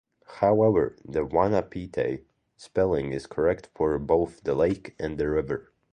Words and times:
However, 0.39 0.95
the 1.07 1.23
Wanapitei 1.23 2.23
spelling 2.57 3.11
is 3.13 3.27
correct 3.27 3.69
for 3.75 3.99
both 3.99 4.43
the 4.43 4.55
lake 4.55 4.95
and 4.99 5.19
the 5.19 5.29
river. 5.29 5.73